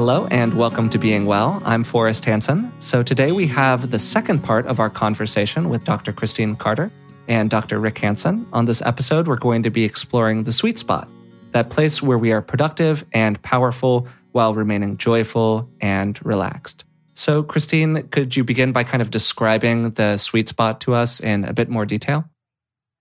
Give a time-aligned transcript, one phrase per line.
[0.00, 1.60] Hello and welcome to Being Well.
[1.62, 2.72] I'm Forrest Hanson.
[2.78, 6.10] So today we have the second part of our conversation with Dr.
[6.10, 6.90] Christine Carter
[7.28, 7.78] and Dr.
[7.78, 8.46] Rick Hanson.
[8.54, 11.06] On this episode, we're going to be exploring the sweet spot,
[11.50, 16.86] that place where we are productive and powerful while remaining joyful and relaxed.
[17.12, 21.44] So, Christine, could you begin by kind of describing the sweet spot to us in
[21.44, 22.24] a bit more detail?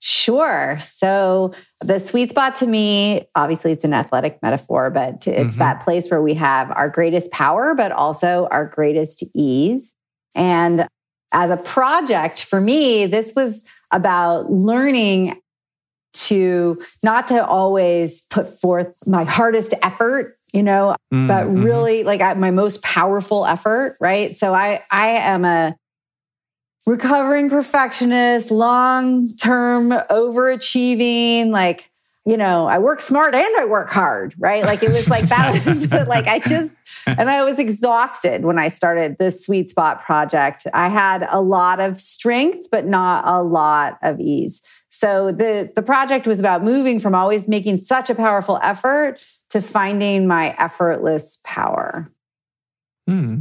[0.01, 0.77] Sure.
[0.79, 5.59] So the sweet spot to me, obviously it's an athletic metaphor, but it's mm-hmm.
[5.59, 9.95] that place where we have our greatest power, but also our greatest ease.
[10.35, 10.87] And
[11.33, 15.39] as a project for me, this was about learning
[16.13, 21.27] to not to always put forth my hardest effort you know mm-hmm.
[21.27, 25.75] but really like my most powerful effort right so i i am a
[26.85, 31.89] recovering perfectionist, long term overachieving, like,
[32.25, 34.63] you know, I work smart and I work hard, right?
[34.63, 36.73] Like it was like that was like I just
[37.05, 40.67] and I was exhausted when I started this sweet spot project.
[40.73, 44.61] I had a lot of strength, but not a lot of ease.
[44.89, 49.61] So the the project was about moving from always making such a powerful effort to
[49.61, 52.07] finding my effortless power.
[53.07, 53.39] Hmm.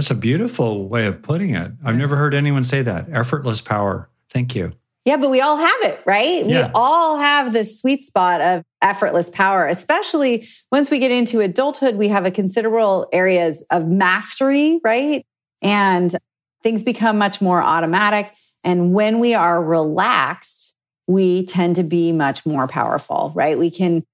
[0.00, 1.72] That's a beautiful way of putting it.
[1.84, 3.08] I've never heard anyone say that.
[3.12, 4.08] Effortless power.
[4.30, 4.72] Thank you.
[5.04, 6.46] Yeah, but we all have it, right?
[6.46, 6.68] Yeah.
[6.68, 11.96] We all have this sweet spot of effortless power, especially once we get into adulthood,
[11.96, 15.22] we have a considerable areas of mastery, right?
[15.60, 16.16] And
[16.62, 18.32] things become much more automatic.
[18.64, 20.76] And when we are relaxed,
[21.08, 23.58] we tend to be much more powerful, right?
[23.58, 24.06] We can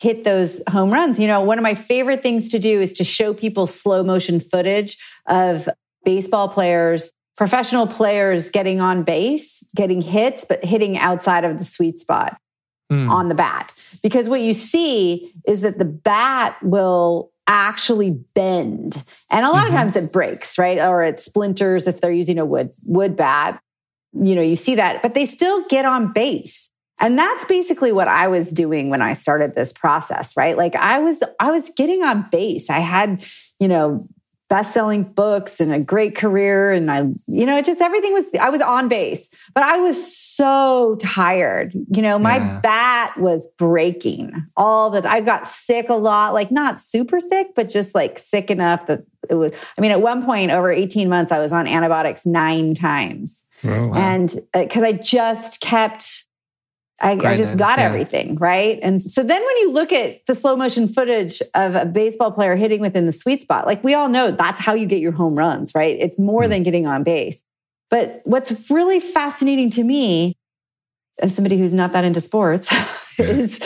[0.00, 1.18] hit those home runs.
[1.18, 4.40] You know, one of my favorite things to do is to show people slow motion
[4.40, 5.68] footage of
[6.04, 11.98] baseball players, professional players getting on base, getting hits, but hitting outside of the sweet
[11.98, 12.36] spot
[12.90, 13.10] mm.
[13.10, 13.72] on the bat.
[14.02, 19.02] Because what you see is that the bat will actually bend.
[19.30, 19.74] And a lot mm-hmm.
[19.74, 20.78] of times it breaks, right?
[20.78, 23.60] Or it splinters if they're using a wood wood bat.
[24.12, 26.70] You know, you see that, but they still get on base.
[27.00, 30.56] And that's basically what I was doing when I started this process, right?
[30.56, 32.68] Like I was I was getting on base.
[32.68, 33.24] I had,
[33.58, 34.04] you know,
[34.50, 38.50] best-selling books and a great career and I you know, it just everything was I
[38.50, 39.30] was on base.
[39.54, 41.72] But I was so tired.
[41.72, 42.60] You know, my yeah.
[42.60, 44.32] bat was breaking.
[44.56, 48.50] All that I got sick a lot, like not super sick, but just like sick
[48.50, 49.00] enough that
[49.30, 52.74] it was I mean, at one point over 18 months I was on antibiotics 9
[52.74, 53.44] times.
[53.64, 53.94] Oh, wow.
[53.94, 56.26] And because uh, I just kept
[57.00, 57.86] I, I just got yeah.
[57.86, 58.78] everything, right?
[58.82, 62.56] And so then when you look at the slow motion footage of a baseball player
[62.56, 65.34] hitting within the sweet spot, like we all know that's how you get your home
[65.34, 65.96] runs, right?
[65.98, 66.50] It's more mm.
[66.50, 67.42] than getting on base.
[67.88, 70.36] But what's really fascinating to me,
[71.20, 72.72] as somebody who's not that into sports,
[73.18, 73.60] is,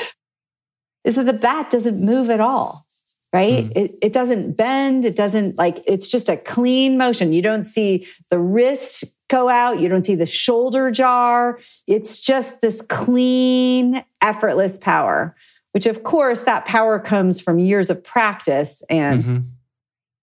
[1.02, 2.86] is that the bat doesn't move at all,
[3.32, 3.64] right?
[3.64, 3.76] Mm.
[3.76, 5.04] It, it doesn't bend.
[5.04, 7.32] It doesn't like, it's just a clean motion.
[7.32, 9.80] You don't see the wrist go out.
[9.80, 11.58] You don't see the shoulder jar.
[11.88, 15.34] It's just this clean, effortless power,
[15.72, 19.38] which of course that power comes from years of practice and mm-hmm.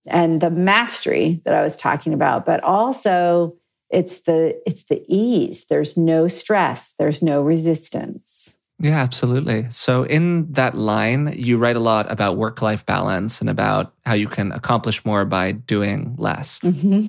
[0.08, 3.52] and the mastery that I was talking about, but also
[3.90, 5.66] it's the it's the ease.
[5.68, 8.56] There's no stress, there's no resistance.
[8.80, 9.70] Yeah, absolutely.
[9.70, 14.16] So, in that line, you write a lot about work life balance and about how
[14.16, 16.58] you can accomplish more by doing less.
[16.60, 17.06] Mm-hmm.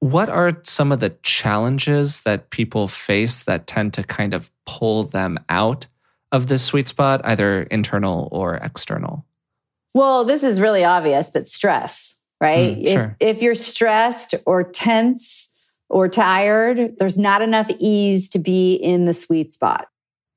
[0.00, 5.04] What are some of the challenges that people face that tend to kind of pull
[5.04, 5.86] them out
[6.30, 9.24] of this sweet spot, either internal or external?
[9.94, 12.76] Well, this is really obvious, but stress, right?
[12.76, 13.16] Mm, sure.
[13.18, 15.48] if, if you're stressed or tense
[15.88, 19.88] or tired, there's not enough ease to be in the sweet spot.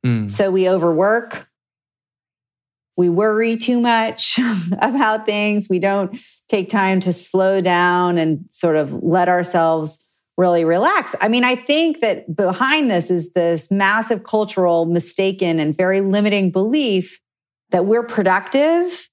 [0.05, 0.29] Mm.
[0.29, 1.47] So we overwork,
[2.97, 4.39] we worry too much
[4.81, 10.05] about things, we don't take time to slow down and sort of let ourselves
[10.37, 11.15] really relax.
[11.21, 16.51] I mean, I think that behind this is this massive cultural mistaken and very limiting
[16.51, 17.19] belief
[17.69, 19.09] that we're productive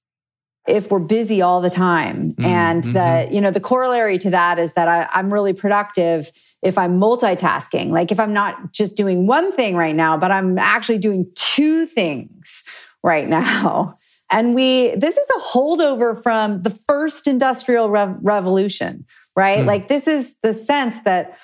[0.67, 2.33] if we're busy all the time.
[2.33, 2.45] Mm-hmm.
[2.45, 6.29] And that, you know, the corollary to that is that I, I'm really productive
[6.61, 10.57] if I'm multitasking, like if I'm not just doing one thing right now, but I'm
[10.57, 12.63] actually doing two things
[13.03, 13.93] right now.
[14.31, 19.05] And we, this is a holdover from the first industrial rev- revolution,
[19.35, 19.59] right?
[19.59, 19.65] Mm.
[19.65, 21.37] Like, this is the sense that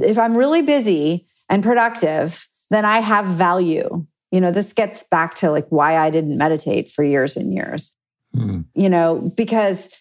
[0.00, 4.06] if I'm really busy and productive, then I have value.
[4.30, 7.96] You know, this gets back to like why I didn't meditate for years and years.
[8.36, 8.66] Mm.
[8.74, 9.92] You know, because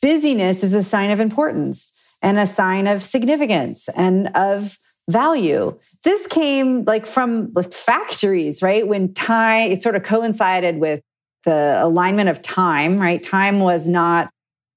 [0.00, 4.78] busyness is a sign of importance and a sign of significance and of
[5.10, 5.78] value.
[6.04, 8.86] This came like from the factories, right?
[8.86, 11.02] When time, it sort of coincided with
[11.44, 13.22] the alignment of time, right?
[13.22, 14.30] Time was not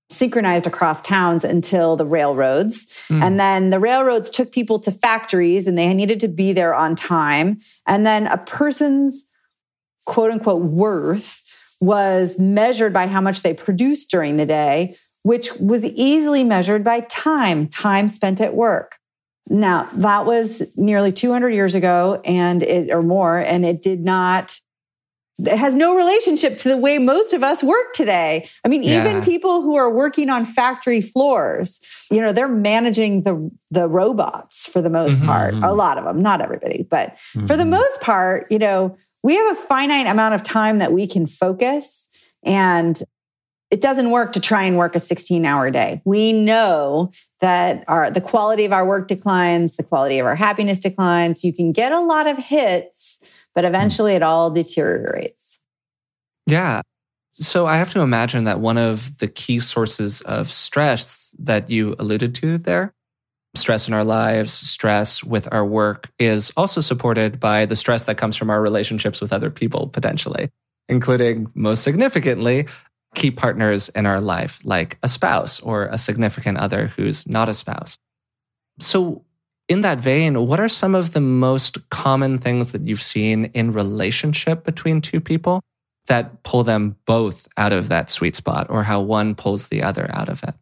[0.10, 2.86] synchronized across towns until the railroads.
[3.10, 3.24] Mm.
[3.24, 6.96] And then the railroads took people to factories and they needed to be there on
[6.96, 7.60] time.
[7.88, 9.28] And then a person's
[10.06, 11.42] quote unquote worth
[11.82, 17.02] was measured by how much they produced during the day, which was easily measured by
[17.02, 18.98] time, time spent at work.
[19.50, 24.60] Now, that was nearly 200 years ago and it or more and it did not
[25.40, 28.48] it has no relationship to the way most of us work today.
[28.64, 29.02] I mean, yeah.
[29.02, 31.82] even people who are working on factory floors,
[32.12, 35.26] you know, they're managing the the robots for the most mm-hmm.
[35.26, 35.56] part.
[35.56, 37.48] A lot of them, not everybody, but mm-hmm.
[37.48, 37.72] for the mm-hmm.
[37.72, 42.08] most part, you know, we have a finite amount of time that we can focus
[42.44, 43.02] and
[43.74, 46.02] it doesn't work to try and work a 16 hour day.
[46.06, 47.12] We know
[47.42, 51.44] that our the quality of our work declines, the quality of our happiness declines.
[51.44, 53.20] You can get a lot of hits
[53.54, 55.60] but eventually it all deteriorates.
[56.48, 56.82] Yeah.
[57.34, 61.96] So I have to imagine that one of the key sources of stress that you
[61.98, 62.94] alluded to there,
[63.56, 68.18] stress in our lives, stress with our work, is also supported by the stress that
[68.18, 70.52] comes from our relationships with other people, potentially,
[70.90, 72.68] including most significantly,
[73.14, 77.54] key partners in our life, like a spouse or a significant other who's not a
[77.54, 77.98] spouse.
[78.80, 79.24] So,
[79.70, 83.72] in that vein, what are some of the most common things that you've seen in
[83.72, 85.62] relationship between two people
[86.08, 90.10] that pull them both out of that sweet spot or how one pulls the other
[90.14, 90.56] out of it?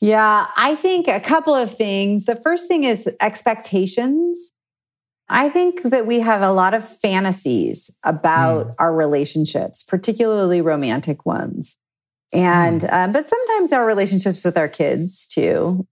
[0.00, 2.26] Yeah, I think a couple of things.
[2.26, 4.52] The first thing is expectations.
[5.28, 8.74] I think that we have a lot of fantasies about mm.
[8.78, 11.76] our relationships, particularly romantic ones.
[12.32, 12.92] And, mm.
[12.92, 15.86] uh, but sometimes our relationships with our kids too.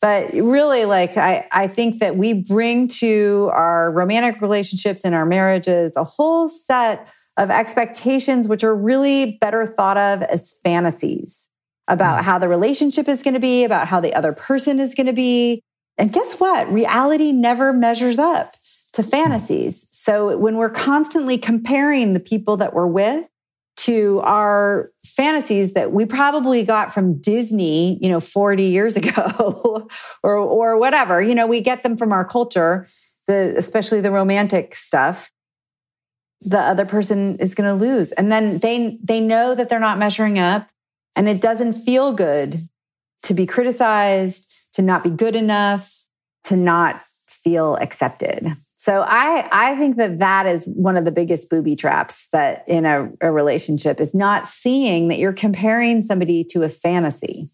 [0.00, 5.26] But really, like, I, I think that we bring to our romantic relationships and our
[5.26, 7.06] marriages a whole set
[7.36, 11.48] of expectations, which are really better thought of as fantasies
[11.86, 12.24] about mm.
[12.24, 15.12] how the relationship is going to be, about how the other person is going to
[15.12, 15.60] be.
[15.98, 16.72] And guess what?
[16.72, 18.54] Reality never measures up
[18.92, 19.86] to fantasies.
[19.90, 23.26] So when we're constantly comparing the people that we're with
[23.84, 29.88] to our fantasies that we probably got from Disney, you know, 40 years ago
[30.22, 31.22] or or whatever.
[31.22, 32.86] You know, we get them from our culture,
[33.26, 35.30] the especially the romantic stuff.
[36.42, 38.12] The other person is going to lose.
[38.12, 40.68] And then they they know that they're not measuring up
[41.16, 42.58] and it doesn't feel good
[43.22, 46.06] to be criticized, to not be good enough,
[46.44, 48.52] to not feel accepted.
[48.80, 52.86] So I, I think that that is one of the biggest booby traps that in
[52.86, 57.50] a, a relationship is not seeing that you're comparing somebody to a fantasy.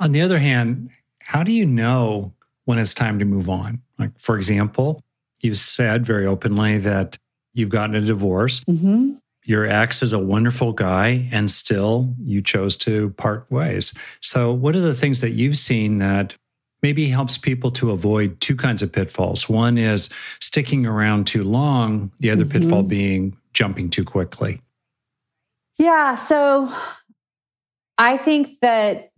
[0.00, 0.90] On the other hand,
[1.20, 2.32] how do you know
[2.64, 3.80] when it's time to move on?
[3.96, 5.00] Like, for example,
[5.38, 7.16] you said very openly that
[7.52, 8.58] you've gotten a divorce.
[8.64, 9.12] Mm-hmm.
[9.44, 13.94] Your ex is a wonderful guy, and still you chose to part ways.
[14.20, 16.34] So, what are the things that you've seen that
[16.84, 19.48] maybe helps people to avoid two kinds of pitfalls.
[19.48, 22.60] One is sticking around too long, the other mm-hmm.
[22.60, 24.60] pitfall being jumping too quickly.
[25.78, 26.14] Yeah.
[26.14, 26.70] So
[27.96, 29.12] I think that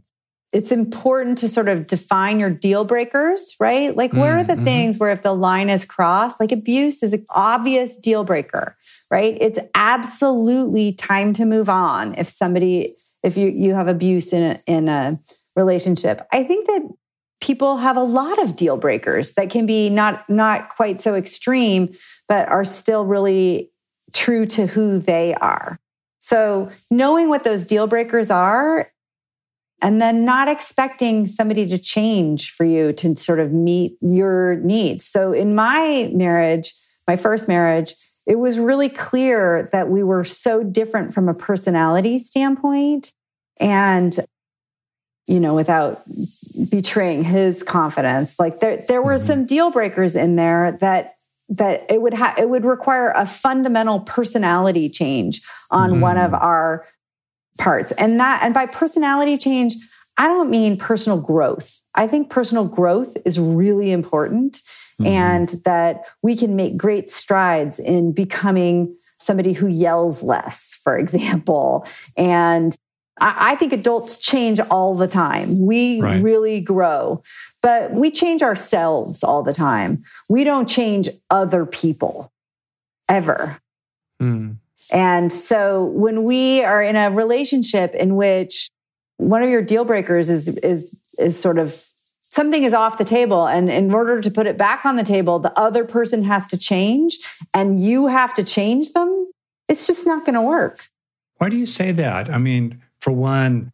[0.53, 3.97] it's important to sort of define your deal breakers, right?
[3.97, 4.65] Like, where are the mm-hmm.
[4.65, 8.77] things where if the line is crossed, like abuse is an obvious deal breaker,
[9.11, 9.37] right?
[9.41, 14.59] It's absolutely time to move on if somebody, if you, you have abuse in a,
[14.69, 15.19] in a
[15.57, 16.25] relationship.
[16.33, 16.89] I think that
[17.41, 21.95] people have a lot of deal breakers that can be not not quite so extreme
[22.29, 23.71] but are still really
[24.13, 25.79] true to who they are.
[26.21, 28.91] So knowing what those deal breakers are
[29.83, 35.05] and then not expecting somebody to change for you to sort of meet your needs.
[35.05, 36.75] So in my marriage
[37.07, 37.95] my first marriage
[38.27, 43.13] it was really clear that we were so different from a personality standpoint
[43.61, 44.19] and
[45.27, 46.03] you know, without
[46.71, 48.39] betraying his confidence.
[48.39, 49.27] Like there, there were mm-hmm.
[49.27, 51.13] some deal breakers in there that
[51.49, 56.01] that it would have it would require a fundamental personality change on mm.
[56.01, 56.85] one of our
[57.59, 57.93] parts.
[57.93, 59.77] And that and by personality change,
[60.17, 61.81] I don't mean personal growth.
[61.95, 64.63] I think personal growth is really important.
[64.99, 65.13] Mm-hmm.
[65.13, 71.87] and that we can make great strides in becoming somebody who yells less, for example,
[72.17, 72.75] and
[73.19, 75.61] I, think adults change all the time.
[75.61, 76.23] We right.
[76.23, 77.23] really grow,
[77.63, 79.99] but we change ourselves all the time.
[80.29, 82.33] We don't change other people
[83.09, 83.59] ever.
[84.21, 84.57] Mm.
[84.93, 88.71] And so when we are in a relationship in which
[89.17, 91.87] one of your deal breakers is is is sort of
[92.21, 95.39] something is off the table and in order to put it back on the table
[95.39, 97.19] the other person has to change
[97.55, 99.27] and you have to change them
[99.69, 100.81] it's just not going to work
[101.39, 102.31] Why do you say that?
[102.31, 103.71] I mean, for one,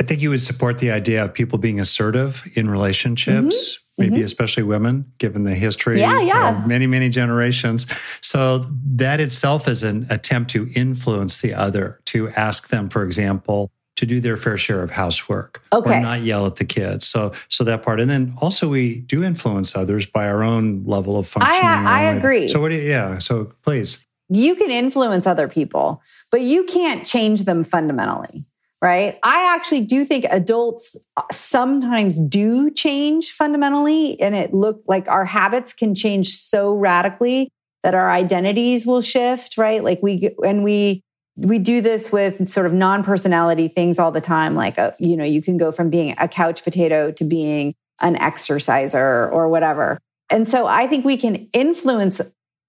[0.00, 4.02] I think you would support the idea of people being assertive in relationships, mm-hmm.
[4.02, 4.24] maybe mm-hmm.
[4.24, 6.56] especially women, given the history yeah, yeah.
[6.56, 7.88] of many, many generations.
[8.20, 13.72] So that itself is an attempt to influence the other, to ask them, for example,
[13.96, 15.98] to do their fair share of housework okay.
[15.98, 17.04] or not yell at the kids.
[17.04, 21.18] So, so that part, and then also we do influence others by our own level
[21.18, 21.64] of functioning.
[21.64, 22.46] I, I agree.
[22.46, 23.18] So, what do you, yeah.
[23.18, 28.44] So, please, you can influence other people, but you can't change them fundamentally
[28.82, 29.18] right?
[29.22, 35.24] I actually do think adults uh, sometimes do change fundamentally, and it look like our
[35.24, 37.48] habits can change so radically
[37.82, 39.82] that our identities will shift, right?
[39.82, 41.02] Like we and we
[41.36, 45.16] we do this with sort of non-personality things all the time like a, uh, you
[45.16, 49.98] know you can go from being a couch potato to being an exerciser or whatever
[50.30, 52.22] and so i think we can influence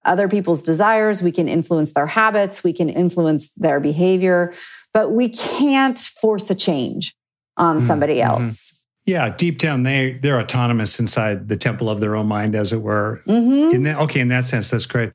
[0.08, 4.52] other people's desires we can influence their habits we can influence their behavior
[4.92, 7.14] but we can't force a change
[7.56, 7.86] on mm-hmm.
[7.86, 8.44] somebody mm-hmm.
[8.44, 8.84] else.
[9.06, 12.82] Yeah, deep down they they're autonomous inside the temple of their own mind, as it
[12.82, 13.22] were.
[13.26, 13.74] Mm-hmm.
[13.74, 15.12] In that, okay, in that sense, that's great.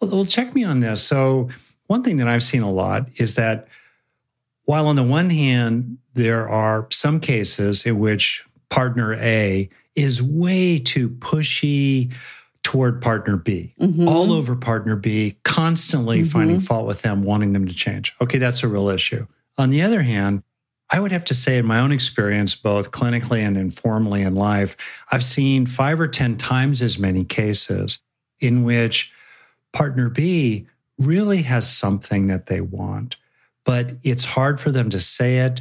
[0.00, 1.02] Well, well, check me on this.
[1.02, 1.48] So
[1.86, 3.68] one thing that I've seen a lot is that
[4.64, 10.80] while on the one hand there are some cases in which partner A is way
[10.80, 12.12] too pushy,
[12.66, 14.08] toward partner B, mm-hmm.
[14.08, 16.30] all over partner B, constantly mm-hmm.
[16.30, 18.12] finding fault with them, wanting them to change.
[18.20, 19.24] Okay, that's a real issue.
[19.56, 20.42] On the other hand,
[20.90, 24.76] I would have to say, in my own experience, both clinically and informally in life,
[25.12, 28.00] I've seen five or 10 times as many cases
[28.40, 29.12] in which
[29.72, 30.66] partner B
[30.98, 33.14] really has something that they want,
[33.62, 35.60] but it's hard for them to say it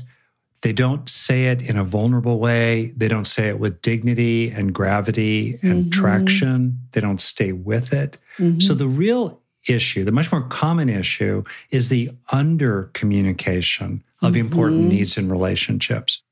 [0.65, 2.91] they don't say it in a vulnerable way.
[2.97, 5.89] They don't say it with dignity and gravity and mm-hmm.
[5.91, 6.79] traction.
[6.91, 8.17] They don't stay with it.
[8.39, 8.61] Mm-hmm.
[8.61, 14.41] So the real issue, the much more common issue, is the under communication of mm-hmm.
[14.41, 16.23] important needs in relationships.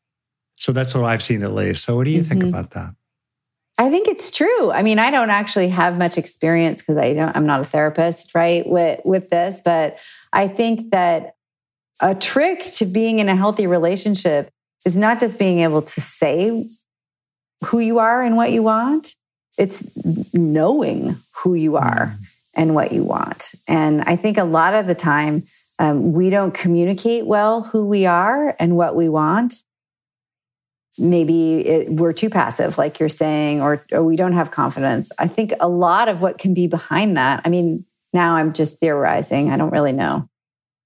[0.56, 1.84] So that's what I've seen at least.
[1.84, 2.56] So what do you think mm-hmm.
[2.56, 2.96] about that?
[3.78, 4.72] I think it's true.
[4.72, 8.34] I mean, I don't actually have much experience because I don't I'm not a therapist,
[8.34, 10.00] right, with with this, but
[10.32, 11.33] I think that
[12.04, 14.50] a trick to being in a healthy relationship
[14.86, 16.66] is not just being able to say
[17.66, 19.16] who you are and what you want,
[19.58, 19.82] it's
[20.34, 22.38] knowing who you are mm.
[22.56, 23.52] and what you want.
[23.70, 25.44] And I think a lot of the time,
[25.80, 29.64] um, we don't communicate well who we are and what we want.
[31.00, 35.10] Maybe it, we're too passive, like you're saying, or, or we don't have confidence.
[35.18, 38.80] I think a lot of what can be behind that, I mean, now I'm just
[38.80, 40.30] theorizing, I don't really know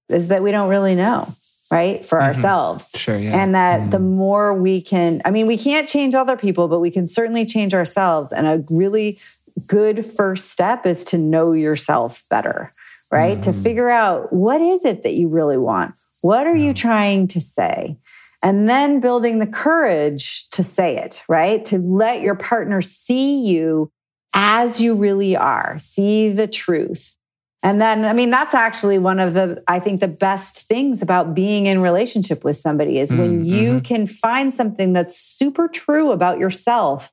[0.08, 1.28] is that we don't really know
[1.70, 2.28] right for mm-hmm.
[2.28, 3.42] ourselves sure yeah.
[3.42, 3.90] and that mm-hmm.
[3.90, 7.44] the more we can i mean we can't change other people but we can certainly
[7.44, 9.18] change ourselves and a really
[9.66, 12.72] good first step is to know yourself better
[13.12, 13.50] right mm-hmm.
[13.50, 17.40] to figure out what is it that you really want what are you trying to
[17.40, 17.96] say
[18.42, 23.90] and then building the courage to say it right to let your partner see you
[24.34, 27.17] as you really are see the truth
[27.62, 31.34] and then, I mean, that's actually one of the, I think, the best things about
[31.34, 33.78] being in relationship with somebody is when mm, you mm-hmm.
[33.80, 37.12] can find something that's super true about yourself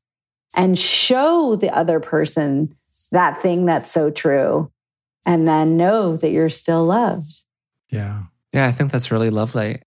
[0.56, 2.76] and show the other person
[3.12, 4.72] that thing that's so true
[5.26, 7.42] and then know that you're still loved.
[7.90, 8.24] Yeah.
[8.54, 9.82] Yeah, I think that's really lovely.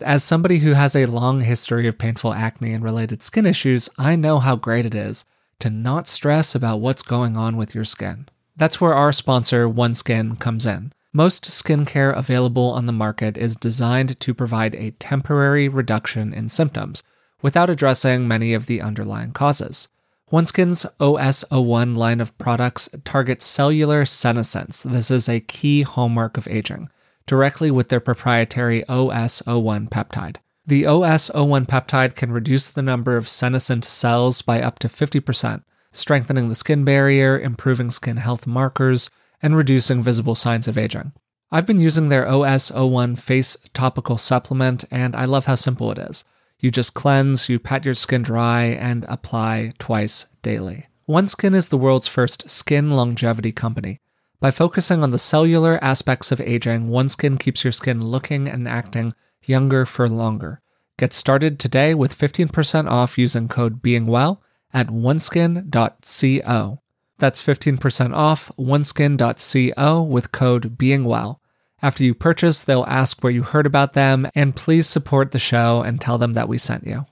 [0.00, 4.16] As somebody who has a long history of painful acne and related skin issues, I
[4.16, 5.24] know how great it is
[5.60, 8.26] to not stress about what's going on with your skin.
[8.56, 10.92] That's where our sponsor, OneSkin, comes in.
[11.12, 17.02] Most skincare available on the market is designed to provide a temporary reduction in symptoms
[17.42, 19.88] without addressing many of the underlying causes.
[20.30, 24.84] OneSkin's OS01 line of products targets cellular senescence.
[24.84, 26.88] This is a key hallmark of aging,
[27.26, 30.36] directly with their proprietary OS01 peptide.
[30.64, 36.48] The OS01 peptide can reduce the number of senescent cells by up to 50%, strengthening
[36.48, 39.10] the skin barrier, improving skin health markers,
[39.42, 41.12] and reducing visible signs of aging.
[41.52, 46.24] I've been using their OS01 face topical supplement, and I love how simple it is.
[46.60, 50.86] You just cleanse, you pat your skin dry, and apply twice daily.
[51.08, 54.00] OneSkin is the world's first skin longevity company.
[54.38, 59.12] By focusing on the cellular aspects of aging, OneSkin keeps your skin looking and acting
[59.44, 60.60] younger for longer.
[60.98, 64.40] Get started today with 15% off using code BEINGWELL
[64.72, 66.80] at oneskin.co.
[67.18, 71.36] That's 15% off oneskin.co with code beingwell.
[71.82, 75.82] After you purchase, they'll ask where you heard about them, and please support the show
[75.82, 77.06] and tell them that we sent you.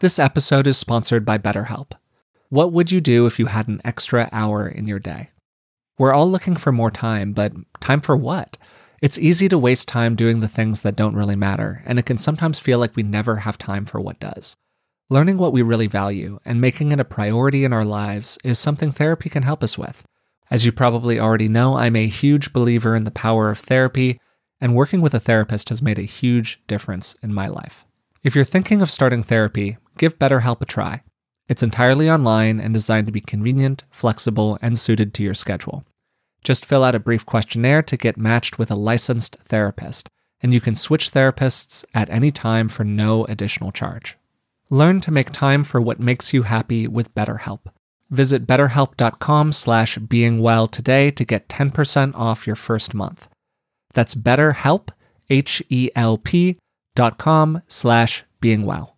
[0.00, 1.92] This episode is sponsored by BetterHelp.
[2.48, 5.30] What would you do if you had an extra hour in your day?
[5.98, 8.56] We're all looking for more time, but time for what?
[9.02, 12.16] It's easy to waste time doing the things that don't really matter, and it can
[12.16, 14.56] sometimes feel like we never have time for what does.
[15.12, 18.92] Learning what we really value and making it a priority in our lives is something
[18.92, 20.04] therapy can help us with.
[20.52, 24.20] As you probably already know, I'm a huge believer in the power of therapy,
[24.60, 27.84] and working with a therapist has made a huge difference in my life.
[28.22, 31.02] If you're thinking of starting therapy, give BetterHelp a try.
[31.48, 35.84] It's entirely online and designed to be convenient, flexible, and suited to your schedule.
[36.44, 40.08] Just fill out a brief questionnaire to get matched with a licensed therapist,
[40.40, 44.16] and you can switch therapists at any time for no additional charge.
[44.72, 47.60] Learn to make time for what makes you happy with BetterHelp.
[48.08, 53.26] Visit betterhelp.com slash beingwell today to get 10% off your first month.
[53.94, 54.90] That's betterhelp,
[55.28, 56.58] H-E-L-P
[56.94, 58.92] dot com slash beingwell.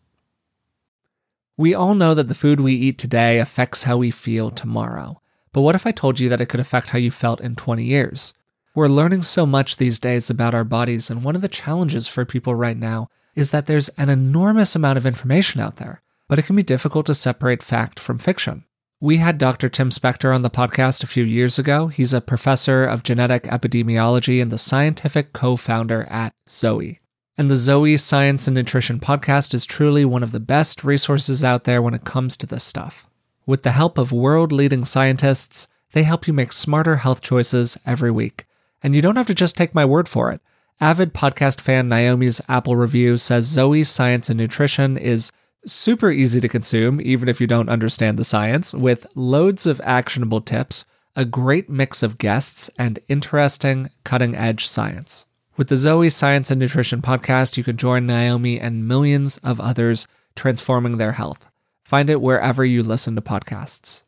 [1.57, 5.23] We all know that the food we eat today affects how we feel tomorrow.
[5.53, 7.83] But what if I told you that it could affect how you felt in 20
[7.83, 8.35] years?
[8.75, 12.27] We're learning so much these days about our bodies, and one of the challenges for
[12.27, 16.47] people right now is that there's an enormous amount of information out there, but it
[16.47, 18.65] can be difficult to separate fact from fiction.
[19.01, 19.69] We had Dr.
[19.69, 21.89] Tim Spector on the podcast a few years ago.
[21.89, 27.01] He's a professor of genetic epidemiology and the scientific co founder at Zoe.
[27.37, 31.65] And the Zoe Science and Nutrition podcast is truly one of the best resources out
[31.65, 33.07] there when it comes to this stuff.
[33.45, 38.11] With the help of world leading scientists, they help you make smarter health choices every
[38.11, 38.47] week.
[38.83, 40.41] And you don't have to just take my word for it.
[40.83, 45.31] Avid podcast fan Naomi's Apple review says Zoe's Science and Nutrition is
[45.65, 50.41] super easy to consume, even if you don't understand the science, with loads of actionable
[50.41, 50.85] tips,
[51.15, 55.25] a great mix of guests, and interesting, cutting edge science.
[55.57, 60.09] With the Zoe Science and Nutrition podcast, you can join Naomi and millions of others
[60.35, 61.49] transforming their health.
[61.85, 64.03] Find it wherever you listen to podcasts.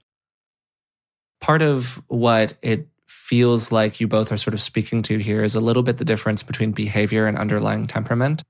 [1.40, 2.88] Part of what it
[3.24, 6.04] feels like you both are sort of speaking to here is a little bit the
[6.04, 8.42] difference between behavior and underlying temperament.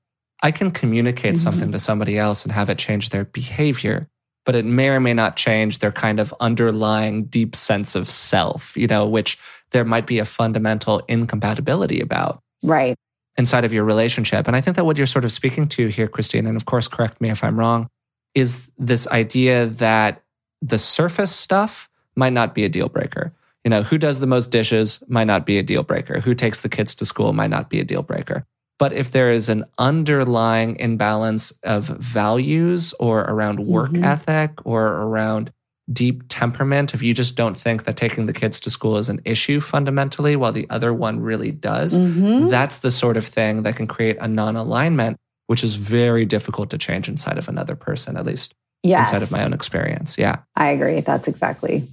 [0.42, 1.44] I can communicate mm-hmm.
[1.44, 4.08] something to somebody else and have it change their behavior,
[4.44, 8.76] but it may or may not change their kind of underlying deep sense of self,
[8.76, 9.38] you know, which
[9.70, 12.40] there might be a fundamental incompatibility about.
[12.64, 12.96] Right.
[13.38, 14.48] Inside of your relationship.
[14.48, 16.88] And I think that what you're sort of speaking to here, Christine, and of course,
[16.88, 17.88] correct me if I'm wrong,
[18.34, 20.20] is this idea that
[20.60, 23.32] the surface stuff might not be a deal breaker.
[23.64, 26.20] You know, who does the most dishes might not be a deal breaker.
[26.20, 28.44] Who takes the kids to school might not be a deal breaker.
[28.78, 34.04] But if there is an underlying imbalance of values or around work mm-hmm.
[34.04, 35.52] ethic or around
[35.92, 39.20] deep temperament, if you just don't think that taking the kids to school is an
[39.24, 42.48] issue fundamentally, while the other one really does, mm-hmm.
[42.48, 46.70] that's the sort of thing that can create a non alignment which is very difficult
[46.70, 49.08] to change inside of another person, at least yes.
[49.08, 50.16] inside of my own experience.
[50.16, 50.38] Yeah.
[50.56, 51.00] I agree.
[51.00, 51.84] That's exactly.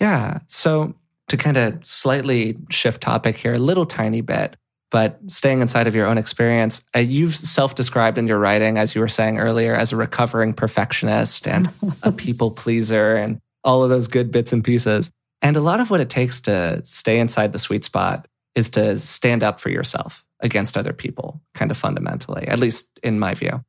[0.00, 0.40] Yeah.
[0.46, 0.94] So
[1.28, 4.56] to kind of slightly shift topic here a little tiny bit,
[4.90, 8.94] but staying inside of your own experience, uh, you've self described in your writing, as
[8.94, 11.68] you were saying earlier, as a recovering perfectionist and
[12.02, 15.10] a people pleaser and all of those good bits and pieces.
[15.42, 18.98] And a lot of what it takes to stay inside the sweet spot is to
[18.98, 23.62] stand up for yourself against other people, kind of fundamentally, at least in my view,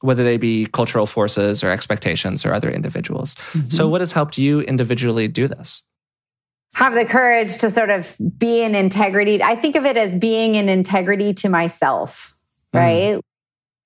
[0.00, 3.34] whether they be cultural forces or expectations or other individuals.
[3.34, 3.68] Mm-hmm.
[3.68, 5.82] So, what has helped you individually do this?
[6.74, 9.42] Have the courage to sort of be in integrity.
[9.42, 12.38] I think of it as being in integrity to myself,
[12.74, 12.80] mm.
[12.80, 13.16] right?
[13.16, 13.20] Mm.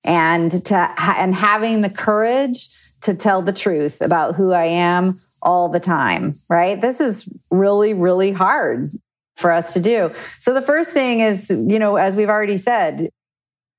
[0.05, 2.67] And to and having the courage
[3.01, 6.79] to tell the truth about who I am all the time, right?
[6.79, 8.87] This is really, really hard
[9.35, 10.09] for us to do.
[10.39, 13.09] So the first thing is, you know, as we've already said,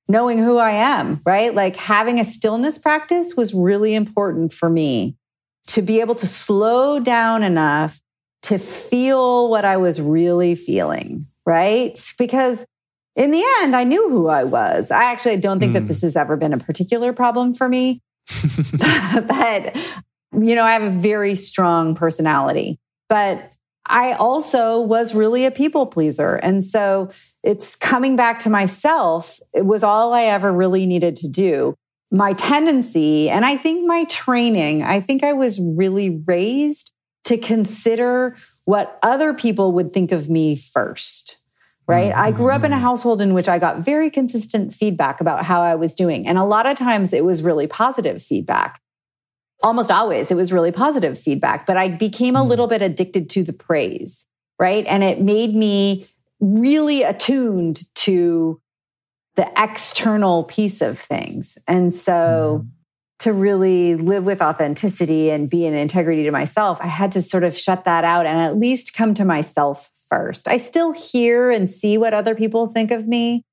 [0.07, 1.53] knowing who I am, right?
[1.53, 5.15] Like having a stillness practice was really important for me
[5.67, 7.99] to be able to slow down enough
[8.43, 11.99] to feel what I was really feeling, right?
[12.19, 12.65] Because
[13.15, 14.91] in the end, I knew who I was.
[14.91, 15.75] I actually don't think mm.
[15.75, 15.87] that hmm.
[15.87, 18.01] this has ever been a particular problem for me.
[18.77, 19.75] but,
[20.33, 22.77] you know, I have a very strong personality.
[23.09, 23.53] But
[23.85, 26.35] I also was really a people pleaser.
[26.35, 27.11] And so
[27.43, 29.39] it's coming back to myself.
[29.53, 31.75] It was all I ever really needed to do.
[32.11, 36.93] My tendency, and I think my training, I think I was really raised
[37.25, 41.37] to consider what other people would think of me first.
[41.87, 42.11] Right.
[42.11, 42.19] Mm-hmm.
[42.19, 42.83] I grew up in a mm-hmm.
[42.83, 46.25] household in which I got very consistent feedback about how I was doing.
[46.25, 48.81] And a lot of times it was really positive feedback
[49.63, 52.49] almost always it was really positive feedback, but I became a hmm.
[52.49, 54.25] little bit addicted to the praise,
[54.59, 54.85] right?
[54.85, 56.07] And it made me
[56.39, 58.61] really attuned to
[59.35, 61.57] the external piece of things.
[61.67, 62.69] And so mm.
[63.19, 67.43] to really live with authenticity and be in integrity to myself, I had to sort
[67.43, 70.47] of shut that out and at least come to myself first.
[70.47, 73.43] I still hear and see what other people think of me.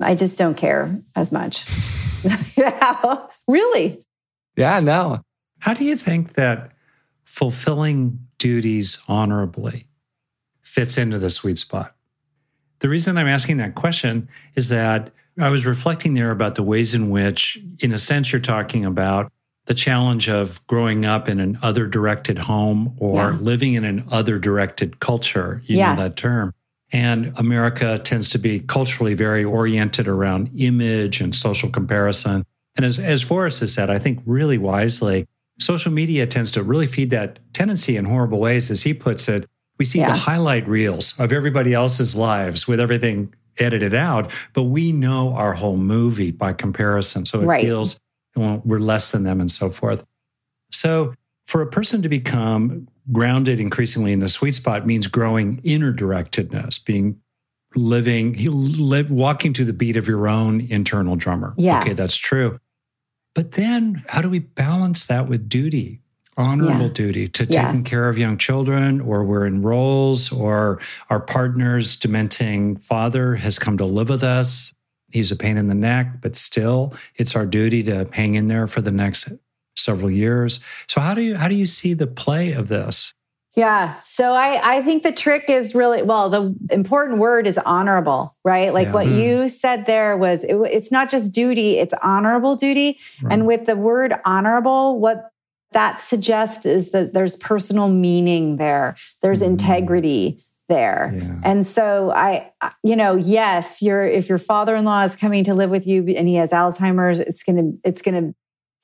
[0.00, 1.66] I just don't care as much.
[2.56, 4.00] yeah, really.
[4.60, 5.20] Yeah, no.
[5.58, 6.72] How do you think that
[7.24, 9.86] fulfilling duties honorably
[10.62, 11.94] fits into the sweet spot?
[12.80, 16.94] The reason I'm asking that question is that I was reflecting there about the ways
[16.94, 19.30] in which, in a sense, you're talking about
[19.66, 23.38] the challenge of growing up in an other directed home or yeah.
[23.38, 25.62] living in an other directed culture.
[25.66, 25.94] You yeah.
[25.94, 26.52] know that term.
[26.92, 32.44] And America tends to be culturally very oriented around image and social comparison.
[32.80, 36.86] And as, as Forrest has said, I think really wisely, social media tends to really
[36.86, 38.70] feed that tendency in horrible ways.
[38.70, 39.46] As he puts it,
[39.78, 40.12] we see yeah.
[40.12, 45.52] the highlight reels of everybody else's lives with everything edited out, but we know our
[45.52, 47.26] whole movie by comparison.
[47.26, 47.60] So it right.
[47.60, 48.00] feels
[48.34, 50.02] well, we're less than them and so forth.
[50.70, 51.12] So
[51.44, 56.82] for a person to become grounded increasingly in the sweet spot means growing inner directedness,
[56.82, 57.20] being
[57.76, 61.52] living, live, walking to the beat of your own internal drummer.
[61.58, 61.82] Yeah.
[61.82, 62.58] Okay, that's true.
[63.34, 66.00] But then how do we balance that with duty?
[66.36, 66.92] Honorable yeah.
[66.92, 67.66] duty to yeah.
[67.66, 73.58] taking care of young children, or we're in roles, or our partner's dementing father has
[73.58, 74.72] come to live with us.
[75.10, 78.66] He's a pain in the neck, but still, it's our duty to hang in there
[78.66, 79.28] for the next
[79.76, 80.60] several years.
[80.86, 83.12] So how do you how do you see the play of this?
[83.56, 83.96] Yeah.
[84.04, 88.72] So I, I think the trick is really, well, the important word is honorable, right?
[88.72, 88.92] Like yeah.
[88.92, 89.22] what mm.
[89.22, 93.00] you said there was, it, it's not just duty, it's honorable duty.
[93.22, 93.32] Right.
[93.32, 95.30] And with the word honorable, what
[95.72, 99.46] that suggests is that there's personal meaning there, there's mm.
[99.46, 101.12] integrity there.
[101.12, 101.34] Yeah.
[101.44, 102.52] And so I,
[102.84, 106.36] you know, yes, your if your father-in-law is coming to live with you and he
[106.36, 108.34] has Alzheimer's, it's going to, it's going to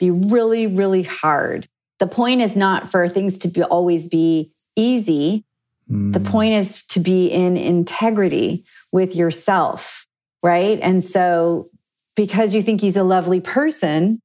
[0.01, 1.69] be really, really hard.
[2.01, 5.45] The point is not for things to be, always be easy.
[5.91, 6.13] Mm.
[6.13, 10.07] The point is to be in integrity with yourself,
[10.43, 10.79] right?
[10.81, 11.69] And so,
[12.15, 14.21] because you think he's a lovely person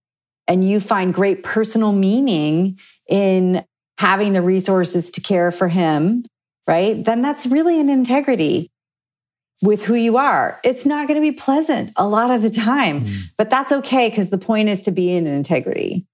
[0.47, 2.77] and you find great personal meaning
[3.09, 3.65] in
[3.97, 6.25] having the resources to care for him,
[6.67, 7.03] right?
[7.03, 8.71] Then that's really an integrity
[9.61, 10.59] with who you are.
[10.63, 13.21] It's not going to be pleasant a lot of the time, mm.
[13.37, 16.07] but that's okay because the point is to be in integrity.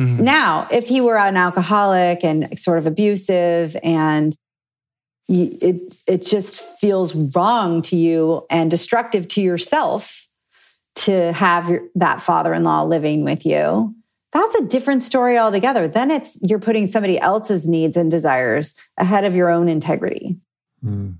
[0.00, 0.24] Mm-hmm.
[0.24, 4.34] Now, if he were an alcoholic and sort of abusive and
[5.28, 10.26] it it just feels wrong to you and destructive to yourself
[10.94, 13.94] to have your, that father-in-law living with you
[14.32, 19.24] that's a different story altogether then it's you're putting somebody else's needs and desires ahead
[19.24, 20.36] of your own integrity
[20.84, 21.14] mm.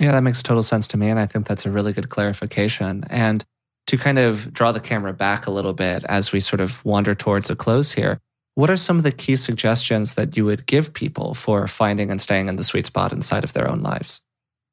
[0.00, 3.04] yeah that makes total sense to me and i think that's a really good clarification
[3.10, 3.44] and
[3.92, 7.14] to kind of draw the camera back a little bit as we sort of wander
[7.14, 8.18] towards a close here,
[8.54, 12.18] what are some of the key suggestions that you would give people for finding and
[12.18, 14.22] staying in the sweet spot inside of their own lives?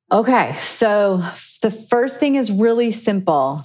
[0.09, 1.17] Okay, so
[1.61, 3.61] the first thing is really simple.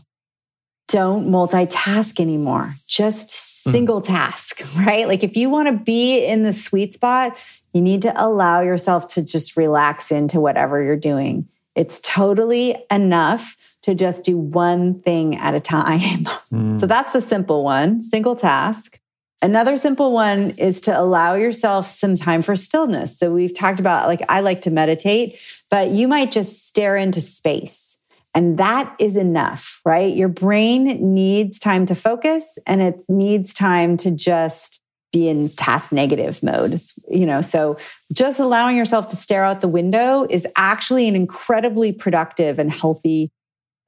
[0.89, 2.75] Don't multitask anymore.
[2.89, 3.71] Just hmm.
[3.71, 4.07] single mm.
[4.07, 5.07] task, right?
[5.07, 7.39] Like if you want to be in the sweet spot,
[7.73, 11.49] you need to allow yourself to just relax into whatever you're doing.
[11.75, 16.27] It's totally enough to just do one thing at a time.
[16.53, 16.79] Mm.
[16.79, 19.01] So that's the simple one, single task.
[19.43, 23.19] Another simple one is to allow yourself some time for stillness.
[23.19, 25.39] So we've talked about like I like to meditate,
[25.71, 27.97] but you might just stare into space.
[28.35, 30.15] And that is enough, right?
[30.15, 34.81] Your brain needs time to focus and it needs time to just
[35.15, 37.79] be in task negative mode you know so
[38.13, 43.31] just allowing yourself to stare out the window is actually an incredibly productive and healthy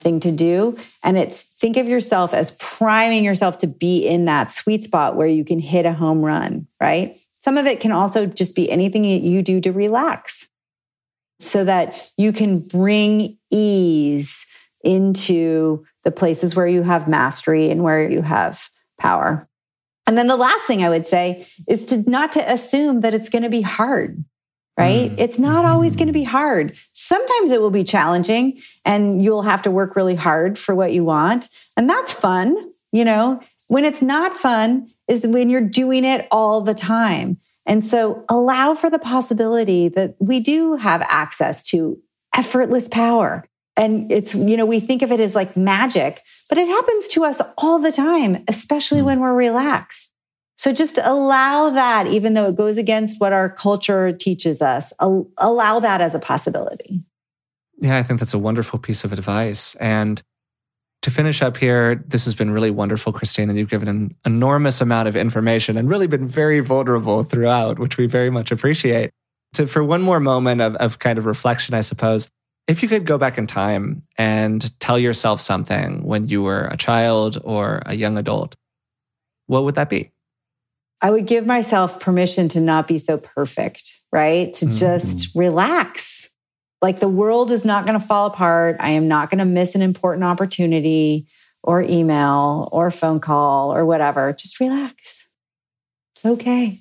[0.01, 0.79] thing to do.
[1.03, 5.27] And it's think of yourself as priming yourself to be in that sweet spot where
[5.27, 7.17] you can hit a home run, right?
[7.31, 10.51] Some of it can also just be anything that you do to relax
[11.39, 14.45] so that you can bring ease
[14.83, 19.47] into the places where you have mastery and where you have power.
[20.07, 23.29] And then the last thing I would say is to not to assume that it's
[23.29, 24.25] going to be hard
[24.77, 25.11] right?
[25.11, 25.19] Mm.
[25.19, 26.77] It's not always going to be hard.
[26.93, 31.05] Sometimes it will be challenging and you'll have to work really hard for what you
[31.05, 31.49] want.
[31.77, 32.57] And that's fun.
[32.93, 37.39] You know, when it's not fun is when you're doing it all the time.
[37.65, 41.99] And so allow for the possibility that we do have access to
[42.35, 43.45] effortless power.
[43.77, 47.25] And it's, you know, we think of it as like magic, but it happens to
[47.25, 49.05] us all the time, especially mm.
[49.05, 50.15] when we're relaxed.
[50.57, 55.81] So just allow that, even though it goes against what our culture teaches us, allow
[55.81, 57.03] that as a possibility.
[57.79, 59.75] Yeah, I think that's a wonderful piece of advice.
[59.75, 60.23] And
[61.03, 64.81] to finish up here, this has been really wonderful, Christine, and you've given an enormous
[64.81, 69.11] amount of information and really been very vulnerable throughout, which we very much appreciate.
[69.53, 72.31] so for one more moment of, of kind of reflection, I suppose,
[72.67, 76.77] if you could go back in time and tell yourself something when you were a
[76.77, 78.57] child or a young adult,
[79.47, 80.11] what would that be?
[81.01, 84.53] I would give myself permission to not be so perfect, right?
[84.55, 84.77] To mm-hmm.
[84.77, 86.29] just relax.
[86.83, 88.77] Like the world is not going to fall apart.
[88.81, 91.27] I am not going to miss an important opportunity
[91.63, 94.33] or email or phone call or whatever.
[94.33, 95.29] Just relax.
[96.15, 96.81] It's okay.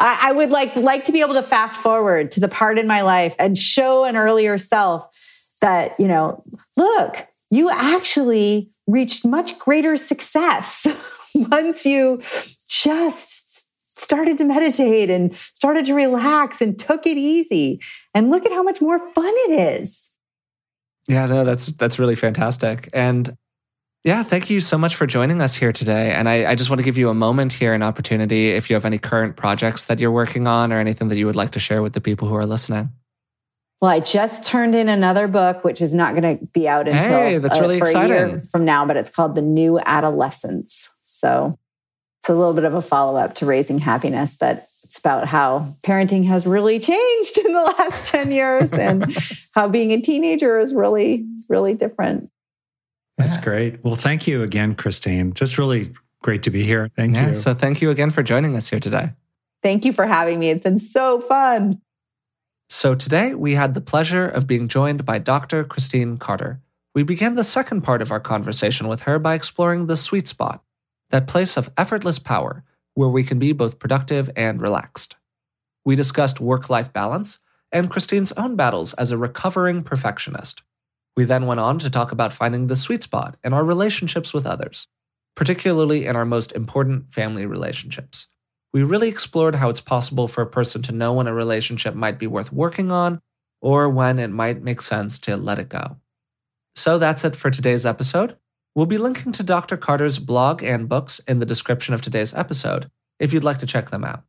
[0.00, 2.86] I, I would like like to be able to fast forward to the part in
[2.86, 5.06] my life and show an earlier self
[5.60, 6.42] that, you know,
[6.76, 10.86] look, you actually reached much greater success
[11.34, 12.22] once you
[12.68, 17.80] just started to meditate and started to relax and took it easy.
[18.14, 20.16] And look at how much more fun it is.
[21.08, 22.88] Yeah, no, that's that's really fantastic.
[22.92, 23.36] And
[24.04, 26.12] yeah, thank you so much for joining us here today.
[26.12, 28.74] And I, I, just want to give you a moment here, an opportunity, if you
[28.74, 31.58] have any current projects that you're working on or anything that you would like to
[31.58, 32.88] share with the people who are listening.
[33.80, 37.02] Well, I just turned in another book, which is not going to be out until
[37.02, 38.12] hey, that's uh, really exciting.
[38.12, 40.88] a year from now, but it's called The New Adolescence.
[41.02, 41.58] So
[42.20, 45.76] it's a little bit of a follow up to Raising Happiness, but it's about how
[45.86, 49.14] parenting has really changed in the last 10 years and
[49.54, 52.30] how being a teenager is really, really different.
[53.20, 53.44] That's yeah.
[53.44, 53.84] great.
[53.84, 55.32] Well, thank you again, Christine.
[55.34, 56.90] Just really great to be here.
[56.96, 57.34] Thank yeah, you.
[57.34, 59.10] So, thank you again for joining us here today.
[59.62, 60.50] Thank you for having me.
[60.50, 61.80] It's been so fun.
[62.68, 65.64] So, today we had the pleasure of being joined by Dr.
[65.64, 66.60] Christine Carter.
[66.94, 70.62] We began the second part of our conversation with her by exploring the sweet spot,
[71.10, 75.16] that place of effortless power where we can be both productive and relaxed.
[75.84, 77.38] We discussed work life balance
[77.72, 80.62] and Christine's own battles as a recovering perfectionist.
[81.20, 84.46] We then went on to talk about finding the sweet spot in our relationships with
[84.46, 84.88] others,
[85.36, 88.28] particularly in our most important family relationships.
[88.72, 92.18] We really explored how it's possible for a person to know when a relationship might
[92.18, 93.20] be worth working on
[93.60, 95.98] or when it might make sense to let it go.
[96.74, 98.38] So that's it for today's episode.
[98.74, 99.76] We'll be linking to Dr.
[99.76, 103.90] Carter's blog and books in the description of today's episode if you'd like to check
[103.90, 104.22] them out.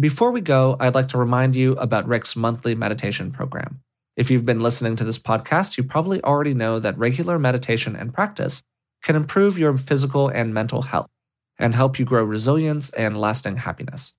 [0.00, 3.83] Before we go, I'd like to remind you about Rick's monthly meditation program.
[4.16, 8.14] If you've been listening to this podcast, you probably already know that regular meditation and
[8.14, 8.62] practice
[9.02, 11.10] can improve your physical and mental health
[11.58, 14.12] and help you grow resilience and lasting happiness.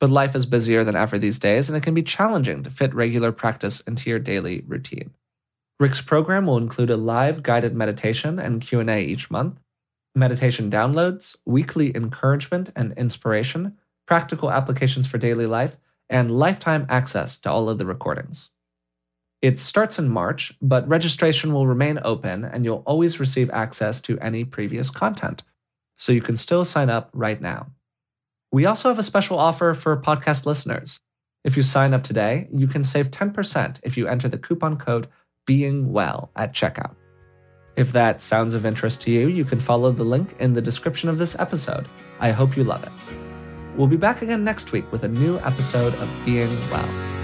[0.00, 2.94] But life is busier than ever these days, and it can be challenging to fit
[2.94, 5.10] regular practice into your daily routine.
[5.78, 9.60] Rick's program will include a live guided meditation and Q&A each month,
[10.14, 13.76] meditation downloads, weekly encouragement and inspiration,
[14.06, 15.76] practical applications for daily life,
[16.08, 18.50] and lifetime access to all of the recordings.
[19.44, 24.18] It starts in March, but registration will remain open and you'll always receive access to
[24.20, 25.42] any previous content.
[25.98, 27.66] So you can still sign up right now.
[28.52, 30.98] We also have a special offer for podcast listeners.
[31.44, 35.08] If you sign up today, you can save 10% if you enter the coupon code
[35.46, 36.94] being well at checkout.
[37.76, 41.10] If that sounds of interest to you, you can follow the link in the description
[41.10, 41.86] of this episode.
[42.18, 43.76] I hope you love it.
[43.76, 47.23] We'll be back again next week with a new episode of Being Well.